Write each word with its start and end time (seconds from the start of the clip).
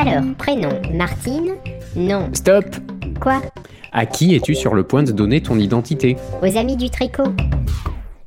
Alors, 0.00 0.24
prénom, 0.38 0.70
Martine 0.94 1.56
Non. 1.94 2.30
Stop 2.32 2.64
Quoi 3.20 3.42
À 3.92 4.06
qui 4.06 4.34
es-tu 4.34 4.54
sur 4.54 4.74
le 4.74 4.82
point 4.82 5.02
de 5.02 5.12
donner 5.12 5.42
ton 5.42 5.58
identité 5.58 6.16
Aux 6.40 6.56
amis 6.56 6.78
du 6.78 6.88
tricot. 6.88 7.34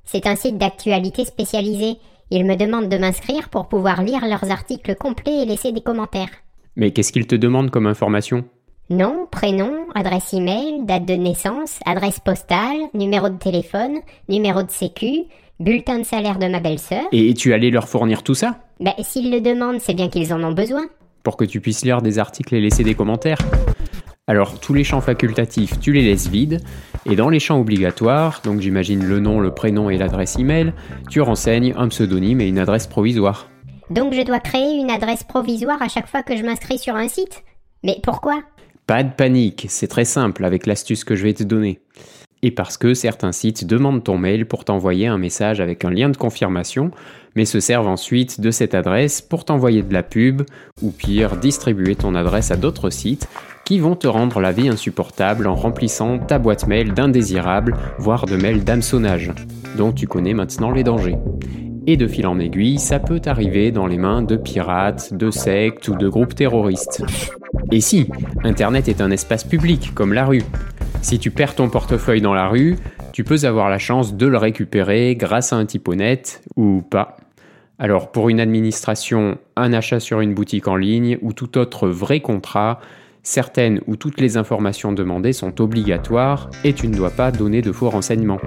C'est 0.05 0.27
un 0.27 0.35
site 0.35 0.59
d'actualité 0.59 1.25
spécialisé. 1.25 1.95
Ils 2.29 2.45
me 2.45 2.55
demandent 2.55 2.89
de 2.89 2.97
m'inscrire 2.99 3.49
pour 3.49 3.69
pouvoir 3.69 4.03
lire 4.03 4.21
leurs 4.27 4.51
articles 4.51 4.93
complets 4.93 5.41
et 5.41 5.45
laisser 5.45 5.71
des 5.71 5.81
commentaires. 5.81 6.29
Mais 6.75 6.91
qu'est-ce 6.91 7.11
qu'ils 7.11 7.25
te 7.25 7.33
demandent 7.33 7.71
comme 7.71 7.87
information 7.87 8.45
Nom, 8.91 9.25
prénom, 9.31 9.73
adresse 9.95 10.31
email, 10.31 10.85
date 10.85 11.05
de 11.05 11.15
naissance, 11.15 11.79
adresse 11.87 12.19
postale, 12.19 12.77
numéro 12.93 13.29
de 13.29 13.37
téléphone, 13.37 13.97
numéro 14.29 14.61
de 14.61 14.69
sécu, 14.69 15.23
bulletin 15.59 15.97
de 15.97 16.03
salaire 16.03 16.37
de 16.37 16.45
ma 16.45 16.59
belle-sœur. 16.59 17.05
Et 17.11 17.33
tu 17.33 17.51
allais 17.51 17.71
leur 17.71 17.89
fournir 17.89 18.21
tout 18.21 18.35
ça 18.35 18.59
Ben, 18.79 18.93
s'ils 18.99 19.31
le 19.31 19.41
demandent, 19.41 19.79
c'est 19.79 19.95
bien 19.95 20.09
qu'ils 20.09 20.35
en 20.35 20.43
ont 20.43 20.53
besoin. 20.53 20.83
Pour 21.23 21.37
que 21.37 21.45
tu 21.45 21.61
puisses 21.61 21.85
lire 21.85 22.01
des 22.01 22.19
articles 22.19 22.53
et 22.53 22.61
laisser 22.61 22.83
des 22.83 22.95
commentaires 22.95 23.39
alors 24.25 24.61
tous 24.61 24.73
les 24.73 24.85
champs 24.85 25.01
facultatifs, 25.01 25.81
tu 25.81 25.91
les 25.91 26.01
laisses 26.01 26.29
vides, 26.29 26.61
et 27.05 27.17
dans 27.17 27.27
les 27.27 27.41
champs 27.41 27.59
obligatoires, 27.59 28.39
donc 28.45 28.61
j'imagine 28.61 29.03
le 29.03 29.19
nom, 29.19 29.41
le 29.41 29.53
prénom 29.53 29.89
et 29.89 29.97
l'adresse 29.97 30.37
email, 30.39 30.71
tu 31.09 31.19
renseignes 31.19 31.73
un 31.75 31.89
pseudonyme 31.89 32.39
et 32.39 32.47
une 32.47 32.57
adresse 32.57 32.87
provisoire. 32.87 33.49
Donc 33.89 34.13
je 34.13 34.21
dois 34.21 34.39
créer 34.39 34.79
une 34.79 34.89
adresse 34.89 35.25
provisoire 35.25 35.81
à 35.81 35.89
chaque 35.89 36.07
fois 36.07 36.23
que 36.23 36.37
je 36.37 36.43
m'inscris 36.43 36.77
sur 36.77 36.95
un 36.95 37.09
site? 37.09 37.43
Mais 37.83 37.99
pourquoi? 38.01 38.41
Pas 38.87 39.03
de 39.03 39.11
panique, 39.11 39.65
c'est 39.67 39.89
très 39.89 40.05
simple 40.05 40.45
avec 40.45 40.67
l'astuce 40.67 41.03
que 41.03 41.17
je 41.17 41.23
vais 41.23 41.33
te 41.33 41.43
donner. 41.43 41.81
Et 42.43 42.51
parce 42.51 42.77
que 42.77 42.93
certains 42.93 43.31
sites 43.31 43.65
demandent 43.65 44.03
ton 44.03 44.17
mail 44.17 44.45
pour 44.45 44.65
t'envoyer 44.65 45.07
un 45.07 45.17
message 45.17 45.61
avec 45.61 45.85
un 45.85 45.89
lien 45.89 46.09
de 46.09 46.17
confirmation, 46.17 46.91
mais 47.35 47.45
se 47.45 47.61
servent 47.61 47.87
ensuite 47.87 48.41
de 48.41 48.51
cette 48.51 48.75
adresse 48.75 49.21
pour 49.21 49.45
t'envoyer 49.45 49.81
de 49.81 49.93
la 49.93 50.03
pub, 50.03 50.43
ou 50.81 50.91
pire, 50.91 51.37
distribuer 51.37 51.95
ton 51.95 52.15
adresse 52.15 52.51
à 52.51 52.57
d'autres 52.57 52.89
sites 52.89 53.29
qui 53.65 53.79
vont 53.79 53.95
te 53.95 54.07
rendre 54.07 54.41
la 54.41 54.51
vie 54.51 54.67
insupportable 54.67 55.47
en 55.47 55.55
remplissant 55.55 56.19
ta 56.19 56.37
boîte 56.37 56.67
mail 56.67 56.93
d'indésirables, 56.93 57.77
voire 57.97 58.25
de 58.25 58.35
mails 58.35 58.65
d'hameçonnage, 58.65 59.31
dont 59.77 59.93
tu 59.93 60.05
connais 60.05 60.33
maintenant 60.33 60.71
les 60.71 60.83
dangers. 60.83 61.17
Et 61.87 61.95
de 61.95 62.07
fil 62.07 62.27
en 62.27 62.39
aiguille, 62.39 62.77
ça 62.77 62.99
peut 62.99 63.21
arriver 63.25 63.71
dans 63.71 63.87
les 63.87 63.97
mains 63.97 64.21
de 64.21 64.35
pirates, 64.35 65.13
de 65.13 65.31
sectes 65.31 65.87
ou 65.87 65.95
de 65.95 66.09
groupes 66.09 66.35
terroristes. 66.35 67.03
Et 67.71 67.79
si, 67.79 68.09
Internet 68.43 68.89
est 68.89 69.01
un 69.01 69.11
espace 69.11 69.45
public, 69.45 69.93
comme 69.93 70.13
la 70.13 70.25
rue. 70.25 70.43
Si 71.03 71.19
tu 71.19 71.29
perds 71.29 71.53
ton 71.53 71.69
portefeuille 71.69 72.21
dans 72.21 72.33
la 72.33 72.47
rue, 72.47 72.77
tu 73.11 73.23
peux 73.23 73.45
avoir 73.45 73.69
la 73.69 73.77
chance 73.77 74.15
de 74.15 74.25
le 74.25 74.37
récupérer 74.37 75.15
grâce 75.15 75.53
à 75.53 75.57
un 75.57 75.65
type 75.67 75.87
honnête, 75.87 76.41
ou 76.55 76.81
pas. 76.81 77.17
Alors 77.77 78.11
pour 78.11 78.29
une 78.29 78.39
administration, 78.39 79.37
un 79.55 79.73
achat 79.73 79.99
sur 79.99 80.21
une 80.21 80.33
boutique 80.33 80.67
en 80.67 80.75
ligne 80.75 81.19
ou 81.21 81.31
tout 81.33 81.59
autre 81.59 81.87
vrai 81.87 82.21
contrat, 82.21 82.79
Certaines 83.25 83.79
ou 83.87 83.95
toutes 83.95 84.19
les 84.19 84.35
informations 84.35 84.91
demandées 84.91 85.31
sont 85.31 85.61
obligatoires 85.61 86.49
et 86.65 86.73
tu 86.73 86.89
ne 86.89 86.93
dois 86.93 87.09
pas 87.09 87.31
donner 87.31 87.61
de 87.61 87.71
faux 87.71 87.89
renseignements. 87.89 88.41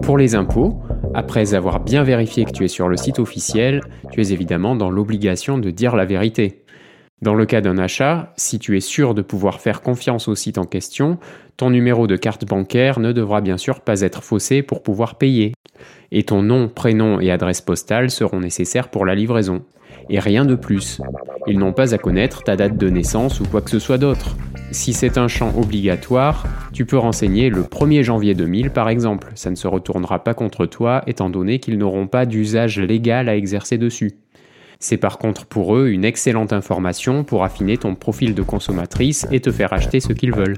Pour 0.00 0.16
les 0.16 0.34
impôts, 0.34 0.80
après 1.12 1.52
avoir 1.54 1.80
bien 1.80 2.02
vérifié 2.02 2.46
que 2.46 2.52
tu 2.52 2.64
es 2.64 2.68
sur 2.68 2.88
le 2.88 2.96
site 2.96 3.18
officiel, 3.18 3.82
tu 4.10 4.22
es 4.22 4.32
évidemment 4.32 4.74
dans 4.74 4.88
l'obligation 4.88 5.58
de 5.58 5.70
dire 5.70 5.96
la 5.96 6.06
vérité. 6.06 6.64
Dans 7.22 7.34
le 7.34 7.46
cas 7.46 7.62
d'un 7.62 7.78
achat, 7.78 8.34
si 8.36 8.58
tu 8.58 8.76
es 8.76 8.80
sûr 8.80 9.14
de 9.14 9.22
pouvoir 9.22 9.62
faire 9.62 9.80
confiance 9.80 10.28
au 10.28 10.34
site 10.34 10.58
en 10.58 10.64
question, 10.64 11.18
ton 11.56 11.70
numéro 11.70 12.06
de 12.06 12.16
carte 12.16 12.44
bancaire 12.44 13.00
ne 13.00 13.10
devra 13.12 13.40
bien 13.40 13.56
sûr 13.56 13.80
pas 13.80 14.02
être 14.02 14.22
faussé 14.22 14.62
pour 14.62 14.82
pouvoir 14.82 15.16
payer. 15.16 15.54
Et 16.12 16.24
ton 16.24 16.42
nom, 16.42 16.68
prénom 16.68 17.18
et 17.18 17.30
adresse 17.30 17.62
postale 17.62 18.10
seront 18.10 18.40
nécessaires 18.40 18.90
pour 18.90 19.06
la 19.06 19.14
livraison 19.14 19.62
et 20.10 20.18
rien 20.18 20.44
de 20.44 20.54
plus. 20.54 21.00
Ils 21.46 21.58
n'ont 21.58 21.72
pas 21.72 21.94
à 21.94 21.98
connaître 21.98 22.42
ta 22.42 22.56
date 22.56 22.76
de 22.76 22.88
naissance 22.88 23.40
ou 23.40 23.44
quoi 23.44 23.62
que 23.62 23.70
ce 23.70 23.78
soit 23.78 23.98
d'autre. 23.98 24.36
Si 24.70 24.92
c'est 24.92 25.16
un 25.16 25.28
champ 25.28 25.52
obligatoire, 25.56 26.44
tu 26.72 26.84
peux 26.84 26.98
renseigner 26.98 27.50
le 27.50 27.62
1er 27.62 28.02
janvier 28.02 28.34
2000 28.34 28.70
par 28.70 28.88
exemple. 28.88 29.32
Ça 29.34 29.50
ne 29.50 29.54
se 29.54 29.68
retournera 29.68 30.22
pas 30.22 30.34
contre 30.34 30.66
toi 30.66 31.02
étant 31.06 31.30
donné 31.30 31.60
qu'ils 31.60 31.78
n'auront 31.78 32.08
pas 32.08 32.26
d'usage 32.26 32.78
légal 32.78 33.28
à 33.28 33.36
exercer 33.36 33.78
dessus. 33.78 34.12
C'est 34.78 34.98
par 34.98 35.18
contre 35.18 35.46
pour 35.46 35.76
eux 35.76 35.88
une 35.88 36.04
excellente 36.04 36.52
information 36.52 37.24
pour 37.24 37.44
affiner 37.44 37.78
ton 37.78 37.94
profil 37.94 38.34
de 38.34 38.42
consommatrice 38.42 39.26
et 39.32 39.40
te 39.40 39.50
faire 39.50 39.72
acheter 39.72 40.00
ce 40.00 40.12
qu'ils 40.12 40.34
veulent. 40.34 40.56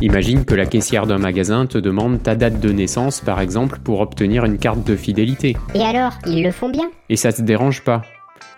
Imagine 0.00 0.44
que 0.44 0.54
la 0.54 0.66
caissière 0.66 1.06
d'un 1.06 1.18
magasin 1.18 1.66
te 1.66 1.78
demande 1.78 2.22
ta 2.22 2.34
date 2.34 2.60
de 2.60 2.72
naissance, 2.72 3.20
par 3.20 3.40
exemple, 3.40 3.78
pour 3.82 4.00
obtenir 4.00 4.44
une 4.44 4.58
carte 4.58 4.84
de 4.84 4.96
fidélité. 4.96 5.56
Et 5.74 5.80
alors, 5.80 6.18
ils 6.26 6.42
le 6.42 6.50
font 6.50 6.68
bien? 6.68 6.90
Et 7.08 7.16
ça 7.16 7.32
te 7.32 7.40
dérange 7.40 7.82
pas? 7.82 8.02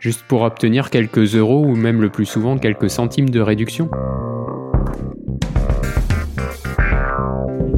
Juste 0.01 0.25
pour 0.27 0.43
obtenir 0.43 0.91
quelques 0.91 1.37
euros 1.37 1.65
ou 1.65 1.77
même 1.77 2.01
le 2.01 2.11
plus 2.11 2.27
souvent 2.27 2.59
quelques 2.59 2.91
centimes 2.91 3.31
de 3.31 3.41
réduction? 3.41 3.89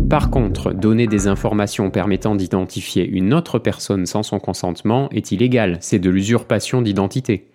Par 0.09 0.31
contre, 0.31 0.73
donner 0.73 1.07
des 1.07 1.27
informations 1.27 1.91
permettant 1.91 2.35
d'identifier 2.35 3.07
une 3.07 3.35
autre 3.35 3.59
personne 3.59 4.07
sans 4.07 4.23
son 4.23 4.39
consentement 4.39 5.09
est 5.11 5.33
illégal, 5.33 5.79
c'est 5.81 5.99
de 5.99 6.11
l'usurpation 6.11 6.83
d'identité 6.83 7.49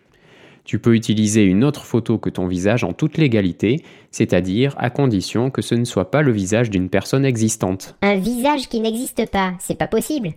tu 0.65 0.79
peux 0.79 0.95
utiliser 0.95 1.43
une 1.43 1.63
autre 1.63 1.83
photo 1.83 2.17
que 2.17 2.29
ton 2.29 2.47
visage 2.47 2.83
en 2.83 2.93
toute 2.93 3.17
légalité, 3.17 3.83
c'est-à-dire 4.11 4.75
à 4.77 4.89
condition 4.89 5.49
que 5.49 5.61
ce 5.61 5.75
ne 5.75 5.83
soit 5.83 6.11
pas 6.11 6.21
le 6.21 6.31
visage 6.31 6.69
d'une 6.69 6.89
personne 6.89 7.25
existante. 7.25 7.95
Un 8.01 8.15
visage 8.15 8.69
qui 8.69 8.79
n'existe 8.79 9.29
pas, 9.29 9.53
c'est 9.59 9.77
pas 9.77 9.87
possible. 9.87 10.31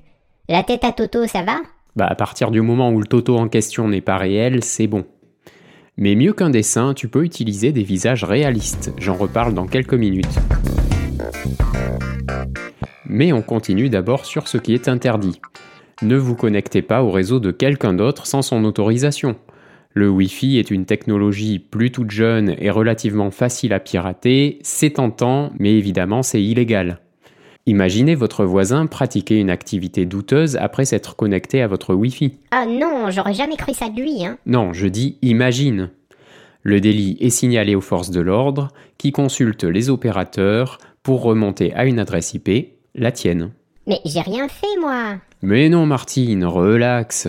La 0.49 0.62
tête 0.62 0.84
à 0.84 0.93
Toto, 0.93 1.26
ça 1.26 1.43
va? 1.43 1.59
Bah 1.94 2.06
à 2.06 2.15
partir 2.15 2.50
du 2.50 2.60
moment 2.60 2.91
où 2.91 3.00
le 3.00 3.06
Toto 3.06 3.37
en 3.37 3.49
question 3.49 3.88
n'est 3.88 4.00
pas 4.00 4.16
réel, 4.16 4.62
c'est 4.62 4.87
bon. 4.87 5.06
Mais 5.97 6.15
mieux 6.15 6.34
qu'un 6.34 6.50
dessin, 6.50 6.93
tu 6.93 7.09
peux 7.09 7.25
utiliser 7.25 7.72
des 7.72 7.82
visages 7.82 8.25
réalistes. 8.25 8.93
J'en 8.99 9.15
reparle 9.15 9.55
dans 9.55 9.66
quelques 9.66 9.94
minutes. 9.94 10.38
Mais 13.09 13.32
on 13.32 13.42
continue 13.42 13.88
d'abord 13.88 14.26
sur 14.26 14.48
ce 14.48 14.59
qui 14.59 14.75
est 14.75 14.88
interdit. 14.88 15.41
Ne 16.03 16.16
vous 16.16 16.34
connectez 16.34 16.82
pas 16.82 17.03
au 17.03 17.10
réseau 17.10 17.41
de 17.41 17.50
quelqu'un 17.50 17.94
d'autre 17.94 18.26
sans 18.26 18.42
son 18.42 18.64
autorisation. 18.64 19.37
Le 19.94 20.10
Wi-Fi 20.10 20.59
est 20.59 20.70
une 20.70 20.84
technologie 20.84 21.59
plus 21.59 21.91
toute 21.91 22.10
jeune 22.10 22.54
et 22.59 22.69
relativement 22.69 23.31
facile 23.31 23.72
à 23.72 23.81
pirater, 23.81 24.59
c'est 24.62 24.91
tentant, 24.91 25.53
mais 25.59 25.72
évidemment 25.72 26.22
c'est 26.22 26.42
illégal. 26.42 26.98
Imaginez 27.64 28.14
votre 28.14 28.44
voisin 28.44 28.87
pratiquer 28.87 29.41
une 29.41 29.50
activité 29.50 30.04
douteuse 30.04 30.56
après 30.56 30.84
s'être 30.84 31.16
connecté 31.16 31.62
à 31.62 31.66
votre 31.66 31.94
Wi-Fi. 31.94 32.38
Ah 32.50 32.66
non, 32.66 33.10
j'aurais 33.10 33.34
jamais 33.34 33.56
cru 33.56 33.72
ça 33.72 33.88
de 33.88 34.00
lui, 34.00 34.25
hein. 34.25 34.37
Non, 34.44 34.72
je 34.72 34.87
dis 34.87 35.16
imagine. 35.22 35.91
Le 36.62 36.81
délit 36.81 37.16
est 37.20 37.31
signalé 37.31 37.75
aux 37.75 37.81
forces 37.81 38.10
de 38.10 38.20
l'ordre 38.20 38.69
qui 38.98 39.12
consultent 39.12 39.64
les 39.64 39.88
opérateurs 39.88 40.78
pour 41.06 41.22
remonter 41.22 41.72
à 41.75 41.84
une 41.84 42.00
adresse 42.00 42.34
IP, 42.34 42.50
la 42.97 43.12
tienne. 43.12 43.53
Mais 43.87 44.00
j'ai 44.05 44.22
rien 44.22 44.49
fait, 44.49 44.67
moi. 44.81 45.19
Mais 45.41 45.69
non, 45.69 45.87
Martine, 45.87 46.44
relax 46.44 47.28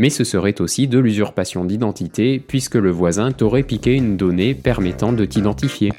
mais 0.00 0.10
ce 0.10 0.22
serait 0.22 0.60
aussi 0.60 0.86
de 0.86 1.00
l'usurpation 1.00 1.64
d'identité 1.64 2.38
puisque 2.38 2.76
le 2.76 2.92
voisin 2.92 3.32
t'aurait 3.32 3.64
piqué 3.64 3.96
une 3.96 4.16
donnée 4.16 4.54
permettant 4.54 5.12
de 5.12 5.24
t'identifier. 5.24 5.90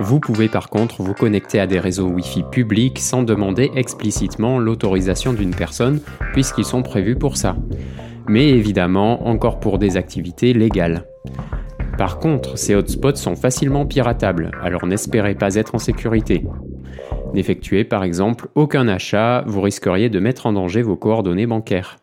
Vous 0.00 0.18
pouvez 0.18 0.48
par 0.48 0.68
contre 0.68 1.04
vous 1.04 1.14
connecter 1.14 1.60
à 1.60 1.68
des 1.68 1.78
réseaux 1.78 2.08
Wi-Fi 2.08 2.42
publics 2.50 2.98
sans 2.98 3.22
demander 3.22 3.70
explicitement 3.76 4.58
l'autorisation 4.58 5.32
d'une 5.32 5.54
personne 5.54 6.00
puisqu'ils 6.32 6.64
sont 6.64 6.82
prévus 6.82 7.14
pour 7.14 7.36
ça. 7.36 7.56
Mais 8.26 8.48
évidemment 8.48 9.28
encore 9.28 9.60
pour 9.60 9.78
des 9.78 9.96
activités 9.96 10.52
légales. 10.54 11.04
Par 12.00 12.18
contre, 12.18 12.56
ces 12.56 12.74
hotspots 12.74 13.16
sont 13.16 13.36
facilement 13.36 13.84
piratables, 13.84 14.52
alors 14.62 14.86
n'espérez 14.86 15.34
pas 15.34 15.56
être 15.56 15.74
en 15.74 15.78
sécurité. 15.78 16.42
N'effectuez 17.34 17.84
par 17.84 18.04
exemple 18.04 18.48
aucun 18.54 18.88
achat, 18.88 19.44
vous 19.46 19.60
risqueriez 19.60 20.08
de 20.08 20.18
mettre 20.18 20.46
en 20.46 20.54
danger 20.54 20.80
vos 20.80 20.96
coordonnées 20.96 21.46
bancaires. 21.46 21.98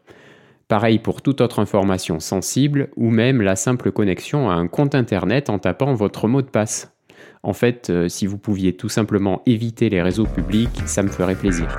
Pareil 0.67 0.99
pour 0.99 1.23
toute 1.23 1.41
autre 1.41 1.57
information 1.57 2.19
sensible 2.19 2.89
ou 2.95 3.09
même 3.09 3.41
la 3.41 3.55
simple 3.55 3.91
connexion 3.91 4.51
à 4.51 4.53
un 4.53 4.67
compte 4.67 4.93
internet 4.93 5.49
en 5.49 5.57
tapant 5.57 5.95
votre 5.95 6.27
mot 6.27 6.43
de 6.43 6.47
passe. 6.51 6.93
En 7.41 7.53
fait, 7.53 7.89
euh, 7.89 8.07
si 8.07 8.27
vous 8.27 8.37
pouviez 8.37 8.73
tout 8.73 8.89
simplement 8.89 9.41
éviter 9.47 9.89
les 9.89 10.03
réseaux 10.03 10.27
publics, 10.27 10.79
ça 10.85 11.01
me 11.01 11.07
ferait 11.07 11.33
plaisir. 11.33 11.75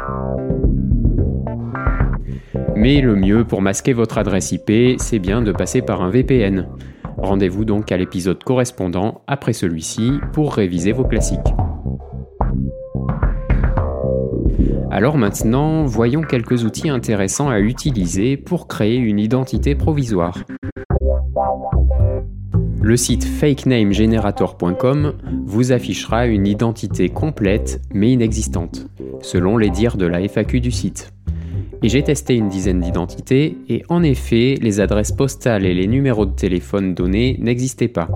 Mais 2.75 3.01
le 3.01 3.15
mieux 3.15 3.45
pour 3.45 3.63
masquer 3.63 3.93
votre 3.93 4.19
adresse 4.19 4.51
IP, 4.51 4.99
c'est 4.99 5.21
bien 5.21 5.41
de 5.41 5.53
passer 5.53 5.83
par 5.83 6.03
un 6.03 6.11
VPN. 6.11 6.67
Rendez-vous 7.19 7.65
donc 7.65 7.91
à 7.93 7.97
l'épisode 7.97 8.43
correspondant 8.45 9.23
après 9.27 9.53
celui-ci 9.53 10.13
pour 10.33 10.55
réviser 10.55 10.93
vos 10.93 11.05
classiques. 11.05 11.39
Alors 14.91 15.19
maintenant, 15.19 15.85
voyons 15.85 16.23
quelques 16.23 16.65
outils 16.65 16.89
intéressants 16.89 17.51
à 17.51 17.61
utiliser 17.61 18.37
pour 18.37 18.69
créer 18.69 18.97
une 18.97 19.19
identité 19.19 19.75
provisoire. 19.75 20.39
Le 22.81 22.97
site 22.97 23.25
fakenamegenerator.com 23.25 25.15
vous 25.45 25.73
affichera 25.73 26.27
une 26.27 26.47
identité 26.47 27.09
complète 27.09 27.83
mais 27.93 28.13
inexistante, 28.13 28.87
selon 29.21 29.59
les 29.59 29.71
dires 29.71 29.97
de 29.97 30.07
la 30.07 30.27
FAQ 30.27 30.61
du 30.61 30.71
site. 30.71 31.13
Et 31.83 31.89
j'ai 31.89 32.03
testé 32.03 32.35
une 32.35 32.49
dizaine 32.49 32.81
d'identités, 32.81 33.57
et 33.69 33.85
en 33.89 34.03
effet, 34.03 34.57
les 34.61 34.81
adresses 34.81 35.13
postales 35.13 35.65
et 35.65 35.75
les 35.75 35.87
numéros 35.87 36.27
de 36.27 36.35
téléphone 36.35 36.95
donnés 36.95 37.37
n'existaient 37.41 37.89
pas. 37.89 38.09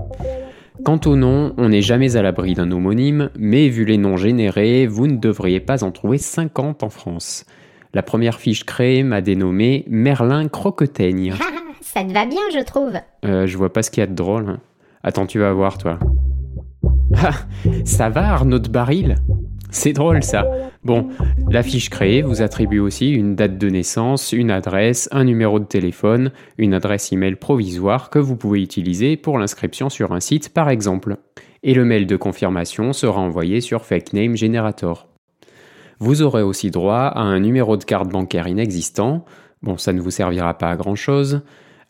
Quant 0.85 1.01
au 1.07 1.15
nom, 1.15 1.55
on 1.59 1.69
n'est 1.69 1.83
jamais 1.83 2.17
à 2.17 2.23
l'abri 2.23 2.55
d'un 2.55 2.71
homonyme, 2.73 3.31
mais 3.39 3.69
vu 3.69 3.85
les 3.85 3.99
noms 3.99 4.17
générés, 4.17 4.87
vous 4.87 5.07
ne 5.07 5.17
devriez 5.17 5.61
pas 5.61 5.85
en 5.85 5.93
trouver 5.93 6.19
50 6.19 6.83
en 6.83 6.91
France. 6.91 7.45
La 7.95 8.03
première 8.03 8.41
fiche 8.41 8.65
créée 8.65 9.03
m'a 9.05 9.21
dénommé 9.21 9.85
Merlin 9.89 10.49
Croqueteigne. 10.49 11.35
Ça 11.83 12.03
te 12.03 12.13
va 12.13 12.25
bien, 12.25 12.41
je 12.53 12.65
trouve. 12.65 12.95
Euh, 13.25 13.47
je 13.47 13.57
vois 13.59 13.73
pas 13.73 13.83
ce 13.83 13.91
qu'il 13.91 14.01
y 14.01 14.05
a 14.05 14.07
de 14.07 14.15
drôle. 14.15 14.49
hein. 14.49 14.61
Attends, 15.05 15.27
tu 15.27 15.39
vas 15.39 15.53
voir, 15.53 15.79
toi. 15.79 15.99
Ah, 17.17 17.33
ça 17.85 18.09
va, 18.09 18.33
Arnaud 18.33 18.59
de 18.59 18.69
Baril? 18.69 19.17
C'est 19.73 19.95
drôle, 19.95 20.23
ça. 20.23 20.47
Bon, 20.85 21.09
la 21.51 21.63
fiche 21.63 21.89
créée 21.89 22.21
vous 22.21 22.43
attribue 22.43 22.79
aussi 22.79 23.11
une 23.11 23.35
date 23.35 23.57
de 23.57 23.71
naissance, 23.71 24.33
une 24.33 24.51
adresse, 24.51 25.09
un 25.13 25.25
numéro 25.25 25.59
de 25.59 25.65
téléphone, 25.65 26.31
une 26.59 26.75
adresse 26.75 27.11
email 27.11 27.37
provisoire 27.37 28.11
que 28.11 28.19
vous 28.19 28.37
pouvez 28.37 28.63
utiliser 28.63 29.17
pour 29.17 29.39
l'inscription 29.39 29.89
sur 29.89 30.13
un 30.13 30.21
site, 30.21 30.51
par 30.51 30.69
exemple. 30.69 31.17
Et 31.63 31.73
le 31.73 31.87
mail 31.87 32.07
de 32.07 32.17
confirmation 32.17 32.93
sera 32.93 33.21
envoyé 33.21 33.63
sur 33.63 33.87
Fake 33.87 34.13
Name 34.13 34.37
Generator. 34.37 35.09
Vous 35.99 36.21
aurez 36.21 36.43
aussi 36.43 36.71
droit 36.71 37.05
à 37.07 37.23
un 37.23 37.41
numéro 37.41 37.79
de 37.79 37.85
carte 37.85 38.11
bancaire 38.11 38.49
inexistant, 38.49 39.25
bon 39.63 39.79
ça 39.79 39.95
ne 39.95 40.03
vous 40.03 40.11
servira 40.11 40.59
pas 40.59 40.69
à 40.69 40.77
grand 40.77 40.97
chose, 40.97 41.43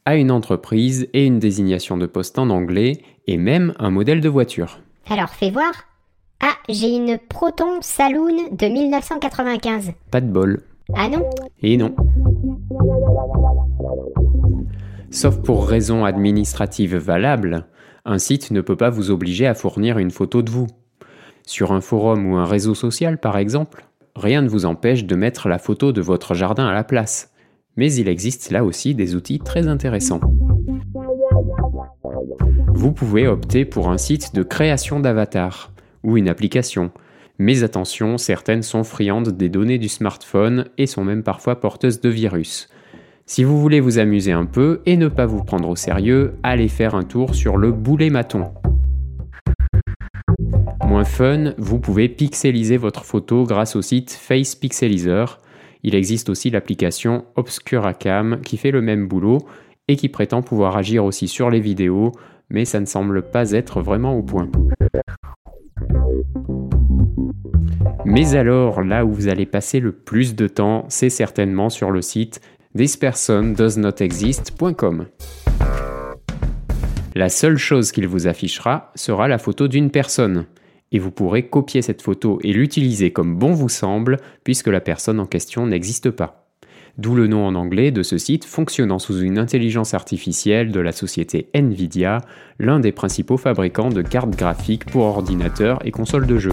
à 0.05 0.15
une 0.15 0.31
entreprise 0.31 1.09
et 1.15 1.27
une 1.27 1.41
désignation 1.41 1.97
de 1.97 2.07
poste 2.07 2.39
en 2.39 2.49
anglais, 2.51 2.99
et 3.27 3.39
même 3.39 3.75
un 3.81 3.91
modèle 3.91 4.21
de 4.21 4.29
voiture. 4.29 4.79
Alors 5.11 5.31
fais 5.31 5.51
voir. 5.51 5.92
Ah, 6.45 6.57
j'ai 6.69 6.89
une 6.89 7.19
Proton 7.19 7.81
Saloon 7.81 8.49
de 8.51 8.67
1995. 8.67 9.93
Pas 10.11 10.21
de 10.21 10.27
bol. 10.27 10.61
Ah 10.93 11.09
non 11.09 11.31
Et 11.63 11.77
non. 11.77 11.95
Sauf 15.13 15.41
pour 15.41 15.69
raison 15.69 16.05
administrative 16.05 16.97
valable, 16.97 17.67
un 18.05 18.19
site 18.19 18.51
ne 18.51 18.61
peut 18.61 18.77
pas 18.77 18.91
vous 18.91 19.13
obliger 19.13 19.47
à 19.47 19.55
fournir 19.55 19.99
une 19.99 20.11
photo 20.11 20.43
de 20.43 20.51
vous. 20.51 20.67
Sur 21.47 21.71
un 21.71 21.81
forum 21.81 22.27
ou 22.33 22.37
un 22.37 22.45
réseau 22.45 22.75
social 22.75 23.19
par 23.19 23.39
exemple, 23.39 23.87
rien 24.17 24.43
ne 24.43 24.49
vous 24.49 24.65
empêche 24.65 25.05
de 25.05 25.15
mettre 25.15 25.49
la 25.49 25.59
photo 25.59 25.93
de 25.93 26.01
votre 26.01 26.35
jardin 26.35 26.67
à 26.67 26.73
la 26.73 26.83
place. 26.83 27.31
Mais 27.77 27.93
il 27.95 28.09
existe 28.09 28.51
là 28.51 28.65
aussi 28.65 28.97
des 28.97 29.15
outils 29.15 29.39
très 29.39 29.69
intéressants. 29.69 30.21
Vous 32.75 32.93
pouvez 32.93 33.29
opter 33.29 33.65
pour 33.65 33.91
un 33.91 33.99
site 33.99 34.35
de 34.35 34.43
création 34.43 34.99
d'avatar 34.99 35.72
ou 36.03 36.17
une 36.17 36.29
application. 36.29 36.91
Mais 37.39 37.65
attention, 37.65 38.19
certaines 38.19 38.63
sont 38.63 38.85
friandes 38.85 39.31
des 39.31 39.49
données 39.49 39.79
du 39.79 39.89
smartphone 39.89 40.67
et 40.79 40.87
sont 40.87 41.05
même 41.05 41.23
parfois 41.23 41.61
porteuses 41.61 42.01
de 42.01 42.09
virus. 42.09 42.69
Si 43.27 43.45
vous 43.45 43.61
voulez 43.61 43.81
vous 43.81 43.99
amuser 43.99 44.33
un 44.33 44.45
peu 44.45 44.81
et 44.85 44.97
ne 44.97 45.09
pas 45.09 45.27
vous 45.27 45.43
prendre 45.43 45.69
au 45.69 45.77
sérieux, 45.77 46.35
allez 46.43 46.69
faire 46.69 46.95
un 46.95 47.03
tour 47.03 47.35
sur 47.35 47.57
le 47.57 47.73
boulet 47.73 48.11
maton. 48.11 48.53
Moins 50.85 51.05
fun, 51.05 51.55
vous 51.57 51.79
pouvez 51.79 52.09
pixeliser 52.09 52.77
votre 52.77 53.05
photo 53.05 53.45
grâce 53.45 53.77
au 53.77 53.83
site 53.83 54.11
Face 54.11 54.55
Pixelizer. 54.55 55.39
Il 55.83 55.95
existe 55.95 56.29
aussi 56.29 56.51
l'application 56.51 57.25
Obscuracam 57.37 58.41
qui 58.43 58.57
fait 58.57 58.71
le 58.71 58.83
même 58.83 59.09
boulot 59.09 59.39
et 59.89 59.97
qui 59.97 60.09
prétend 60.09 60.43
pouvoir 60.43 60.77
agir 60.77 61.05
aussi 61.05 61.29
sur 61.29 61.49
les 61.49 61.61
vidéos, 61.61 62.13
mais 62.51 62.65
ça 62.65 62.81
ne 62.81 62.87
semble 62.87 63.23
pas 63.23 63.53
être 63.53 63.81
vraiment 63.81 64.15
au 64.17 64.23
point. 64.23 64.49
Mais 68.05 68.35
alors, 68.35 68.83
là 68.83 69.05
où 69.05 69.13
vous 69.13 69.29
allez 69.29 69.47
passer 69.47 69.79
le 69.81 69.93
plus 69.93 70.35
de 70.35 70.49
temps, 70.49 70.85
c'est 70.89 71.11
certainement 71.11 71.71
sur 71.71 71.91
le 71.91 72.03
site 72.03 72.41
thispersondoesnotexist.com. 72.77 75.07
La 77.15 77.29
seule 77.29 77.59
chose 77.59 77.93
qu'il 77.93 78.09
vous 78.09 78.27
affichera 78.27 78.91
sera 78.95 79.29
la 79.29 79.37
photo 79.39 79.69
d'une 79.69 79.91
personne, 79.91 80.47
et 80.93 80.99
vous 80.99 81.11
pourrez 81.11 81.49
copier 81.49 81.83
cette 81.83 82.03
photo 82.03 82.39
et 82.43 82.53
l'utiliser 82.53 83.13
comme 83.13 83.37
bon 83.37 83.53
vous 83.53 83.69
semble, 83.69 84.19
puisque 84.45 84.69
la 84.69 84.81
personne 84.81 85.21
en 85.21 85.27
question 85.27 85.67
n'existe 85.67 86.11
pas. 86.11 86.42
D'où 86.99 87.15
le 87.15 87.27
nom 87.27 87.47
en 87.47 87.55
anglais 87.55 87.91
de 87.91 88.03
ce 88.03 88.19
site 88.19 88.45
fonctionnant 88.45 88.99
sous 88.99 89.21
une 89.21 89.39
intelligence 89.39 89.95
artificielle 89.95 90.71
de 90.73 90.81
la 90.81 90.93
société 90.93 91.49
Nvidia, 91.55 92.19
l'un 92.59 92.81
des 92.81 92.93
principaux 92.93 93.39
fabricants 93.39 93.89
de 93.89 94.03
cartes 94.03 94.37
graphiques 94.37 94.85
pour 94.85 95.05
ordinateurs 95.05 95.79
et 95.87 95.91
consoles 95.91 96.27
de 96.27 96.37
jeux. 96.37 96.53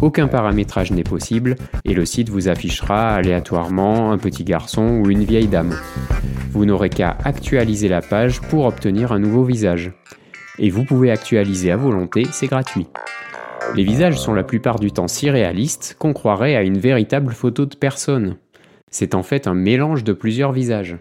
Aucun 0.00 0.28
paramétrage 0.28 0.92
n'est 0.92 1.02
possible 1.02 1.56
et 1.84 1.94
le 1.94 2.04
site 2.04 2.28
vous 2.28 2.48
affichera 2.48 3.14
aléatoirement 3.14 4.12
un 4.12 4.18
petit 4.18 4.44
garçon 4.44 5.00
ou 5.00 5.10
une 5.10 5.24
vieille 5.24 5.48
dame. 5.48 5.74
Vous 6.52 6.64
n'aurez 6.64 6.90
qu'à 6.90 7.16
actualiser 7.24 7.88
la 7.88 8.02
page 8.02 8.40
pour 8.40 8.66
obtenir 8.66 9.10
un 9.10 9.18
nouveau 9.18 9.42
visage. 9.42 9.92
Et 10.58 10.70
vous 10.70 10.84
pouvez 10.84 11.10
actualiser 11.10 11.72
à 11.72 11.76
volonté, 11.76 12.26
c'est 12.30 12.46
gratuit. 12.46 12.86
Les 13.74 13.84
visages 13.84 14.18
sont 14.18 14.34
la 14.34 14.44
plupart 14.44 14.78
du 14.78 14.92
temps 14.92 15.08
si 15.08 15.30
réalistes 15.30 15.96
qu'on 15.98 16.12
croirait 16.12 16.56
à 16.56 16.62
une 16.62 16.78
véritable 16.78 17.32
photo 17.32 17.64
de 17.64 17.74
personne. 17.74 18.36
C'est 18.92 19.14
en 19.14 19.22
fait 19.22 19.46
un 19.46 19.54
mélange 19.54 20.04
de 20.04 20.12
plusieurs 20.12 20.52
visages. 20.52 20.98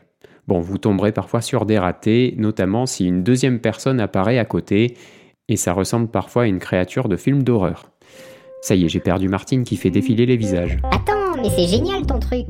Bon, 0.47 0.61
vous 0.61 0.77
tomberez 0.77 1.11
parfois 1.11 1.41
sur 1.41 1.65
des 1.65 1.77
ratés, 1.77 2.33
notamment 2.37 2.85
si 2.85 3.05
une 3.05 3.21
deuxième 3.21 3.59
personne 3.59 3.99
apparaît 3.99 4.39
à 4.39 4.45
côté, 4.45 4.95
et 5.49 5.57
ça 5.57 5.73
ressemble 5.73 6.07
parfois 6.07 6.43
à 6.43 6.47
une 6.47 6.59
créature 6.59 7.09
de 7.09 7.17
film 7.17 7.43
d'horreur. 7.43 7.91
Ça 8.61 8.75
y 8.75 8.85
est, 8.85 8.89
j'ai 8.89 9.01
perdu 9.01 9.27
Martine 9.27 9.65
qui 9.65 9.75
fait 9.75 9.89
défiler 9.89 10.25
les 10.25 10.37
visages. 10.37 10.77
Attends, 10.91 11.35
mais 11.41 11.49
c'est 11.49 11.67
génial 11.67 12.05
ton 12.05 12.19
truc. 12.19 12.47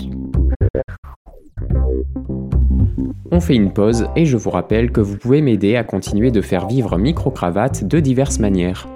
On 3.32 3.40
fait 3.40 3.56
une 3.56 3.72
pause 3.72 4.08
et 4.16 4.26
je 4.26 4.38
vous 4.38 4.50
rappelle 4.50 4.92
que 4.92 5.02
vous 5.02 5.18
pouvez 5.18 5.42
m'aider 5.42 5.76
à 5.76 5.84
continuer 5.84 6.32
de 6.32 6.42
faire 6.42 6.68
vivre 6.68 6.98
Microcravate 6.98 7.86
de 7.86 8.00
diverses 8.00 8.40
manières. 8.40 8.88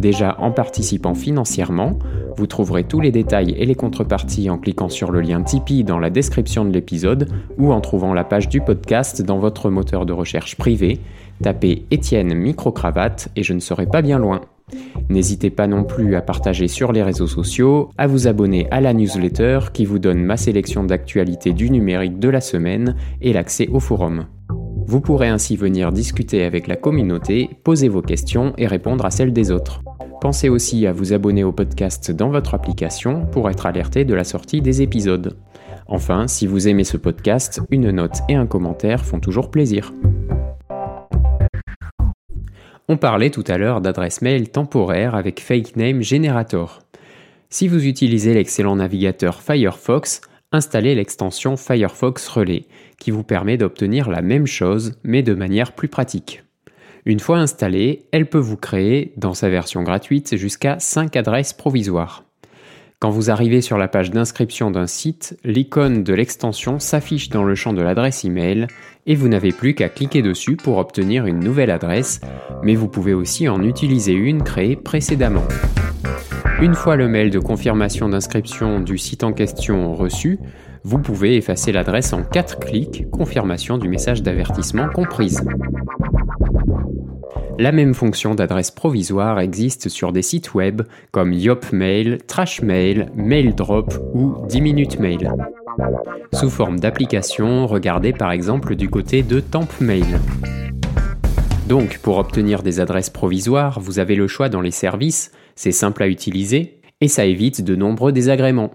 Déjà 0.00 0.36
en 0.38 0.50
participant 0.50 1.14
financièrement, 1.14 1.98
vous 2.36 2.46
trouverez 2.46 2.84
tous 2.84 3.00
les 3.00 3.10
détails 3.10 3.54
et 3.58 3.66
les 3.66 3.74
contreparties 3.74 4.48
en 4.50 4.58
cliquant 4.58 4.88
sur 4.88 5.12
le 5.12 5.20
lien 5.20 5.42
Tipeee 5.42 5.84
dans 5.84 5.98
la 5.98 6.10
description 6.10 6.64
de 6.64 6.72
l'épisode 6.72 7.28
ou 7.58 7.72
en 7.72 7.80
trouvant 7.80 8.14
la 8.14 8.24
page 8.24 8.48
du 8.48 8.60
podcast 8.60 9.22
dans 9.22 9.38
votre 9.38 9.70
moteur 9.70 10.06
de 10.06 10.12
recherche 10.12 10.56
privé. 10.56 11.00
Tapez 11.42 11.86
Étienne 11.90 12.34
Microcravate 12.34 13.28
et 13.36 13.42
je 13.42 13.52
ne 13.52 13.60
serai 13.60 13.86
pas 13.86 14.02
bien 14.02 14.18
loin. 14.18 14.40
N'hésitez 15.08 15.50
pas 15.50 15.66
non 15.66 15.84
plus 15.84 16.14
à 16.16 16.22
partager 16.22 16.68
sur 16.68 16.92
les 16.92 17.02
réseaux 17.02 17.26
sociaux, 17.26 17.90
à 17.98 18.06
vous 18.06 18.28
abonner 18.28 18.66
à 18.70 18.80
la 18.80 18.94
newsletter 18.94 19.60
qui 19.72 19.84
vous 19.84 19.98
donne 19.98 20.22
ma 20.22 20.36
sélection 20.36 20.84
d'actualités 20.84 21.52
du 21.52 21.70
numérique 21.70 22.18
de 22.18 22.28
la 22.28 22.40
semaine 22.40 22.96
et 23.20 23.32
l'accès 23.32 23.68
au 23.68 23.80
forum. 23.80 24.26
Vous 24.86 25.00
pourrez 25.00 25.28
ainsi 25.28 25.56
venir 25.56 25.92
discuter 25.92 26.44
avec 26.44 26.66
la 26.66 26.76
communauté, 26.76 27.50
poser 27.64 27.88
vos 27.88 28.02
questions 28.02 28.52
et 28.58 28.66
répondre 28.66 29.04
à 29.04 29.10
celles 29.10 29.32
des 29.32 29.50
autres. 29.50 29.82
Pensez 30.20 30.48
aussi 30.48 30.86
à 30.86 30.92
vous 30.92 31.12
abonner 31.12 31.44
au 31.44 31.52
podcast 31.52 32.10
dans 32.10 32.30
votre 32.30 32.54
application 32.54 33.26
pour 33.26 33.50
être 33.50 33.66
alerté 33.66 34.04
de 34.04 34.14
la 34.14 34.24
sortie 34.24 34.60
des 34.60 34.82
épisodes. 34.82 35.36
Enfin, 35.86 36.28
si 36.28 36.46
vous 36.46 36.68
aimez 36.68 36.84
ce 36.84 36.96
podcast, 36.96 37.60
une 37.70 37.90
note 37.90 38.20
et 38.28 38.34
un 38.34 38.46
commentaire 38.46 39.04
font 39.04 39.20
toujours 39.20 39.50
plaisir. 39.50 39.92
On 42.92 42.98
parlait 42.98 43.30
tout 43.30 43.44
à 43.48 43.56
l'heure 43.56 43.80
d'adresse 43.80 44.20
mail 44.20 44.50
temporaire 44.50 45.14
avec 45.14 45.40
Fake 45.40 45.76
Name 45.76 46.02
Generator. 46.02 46.80
Si 47.48 47.66
vous 47.66 47.86
utilisez 47.86 48.34
l'excellent 48.34 48.76
navigateur 48.76 49.40
Firefox, 49.40 50.20
installez 50.52 50.94
l'extension 50.94 51.56
Firefox 51.56 52.28
Relay, 52.28 52.66
qui 52.98 53.10
vous 53.10 53.22
permet 53.22 53.56
d'obtenir 53.56 54.10
la 54.10 54.20
même 54.20 54.46
chose, 54.46 54.92
mais 55.04 55.22
de 55.22 55.32
manière 55.32 55.72
plus 55.72 55.88
pratique. 55.88 56.42
Une 57.06 57.20
fois 57.20 57.38
installée, 57.38 58.04
elle 58.12 58.28
peut 58.28 58.36
vous 58.36 58.58
créer, 58.58 59.14
dans 59.16 59.32
sa 59.32 59.48
version 59.48 59.82
gratuite, 59.82 60.36
jusqu'à 60.36 60.78
5 60.78 61.16
adresses 61.16 61.54
provisoires. 61.54 62.24
Quand 63.02 63.10
vous 63.10 63.32
arrivez 63.32 63.62
sur 63.62 63.78
la 63.78 63.88
page 63.88 64.12
d'inscription 64.12 64.70
d'un 64.70 64.86
site, 64.86 65.36
l'icône 65.42 66.04
de 66.04 66.14
l'extension 66.14 66.78
s'affiche 66.78 67.30
dans 67.30 67.42
le 67.42 67.56
champ 67.56 67.72
de 67.72 67.82
l'adresse 67.82 68.24
email 68.24 68.68
et 69.08 69.16
vous 69.16 69.26
n'avez 69.26 69.50
plus 69.50 69.74
qu'à 69.74 69.88
cliquer 69.88 70.22
dessus 70.22 70.54
pour 70.54 70.78
obtenir 70.78 71.26
une 71.26 71.40
nouvelle 71.40 71.72
adresse, 71.72 72.20
mais 72.62 72.76
vous 72.76 72.86
pouvez 72.86 73.12
aussi 73.12 73.48
en 73.48 73.60
utiliser 73.64 74.12
une 74.12 74.44
créée 74.44 74.76
précédemment. 74.76 75.42
Une 76.60 76.74
fois 76.76 76.94
le 76.94 77.08
mail 77.08 77.30
de 77.30 77.40
confirmation 77.40 78.08
d'inscription 78.08 78.78
du 78.78 78.98
site 78.98 79.24
en 79.24 79.32
question 79.32 79.94
reçu, 79.94 80.38
vous 80.84 81.00
pouvez 81.00 81.36
effacer 81.36 81.72
l'adresse 81.72 82.12
en 82.12 82.22
4 82.22 82.60
clics, 82.60 83.10
confirmation 83.10 83.78
du 83.78 83.88
message 83.88 84.22
d'avertissement 84.22 84.88
comprise. 84.88 85.44
La 87.58 87.72
même 87.72 87.94
fonction 87.94 88.34
d'adresse 88.34 88.70
provisoire 88.70 89.38
existe 89.38 89.88
sur 89.88 90.12
des 90.12 90.22
sites 90.22 90.54
web 90.54 90.82
comme 91.10 91.32
Yopmail, 91.32 92.18
Trashmail, 92.26 93.10
MailDrop 93.14 93.92
ou 94.14 94.36
10 94.48 94.60
minutes 94.60 94.98
mail. 94.98 95.32
Sous 96.32 96.50
forme 96.50 96.80
d'application, 96.80 97.66
regardez 97.66 98.12
par 98.12 98.32
exemple 98.32 98.74
du 98.74 98.88
côté 98.88 99.22
de 99.22 99.40
Tampmail. 99.40 100.18
Donc, 101.68 101.98
pour 101.98 102.18
obtenir 102.18 102.62
des 102.62 102.80
adresses 102.80 103.10
provisoires, 103.10 103.80
vous 103.80 103.98
avez 103.98 104.16
le 104.16 104.26
choix 104.26 104.48
dans 104.48 104.60
les 104.60 104.70
services, 104.70 105.30
c'est 105.54 105.72
simple 105.72 106.02
à 106.02 106.08
utiliser 106.08 106.80
et 107.00 107.08
ça 107.08 107.24
évite 107.24 107.62
de 107.62 107.76
nombreux 107.76 108.12
désagréments. 108.12 108.72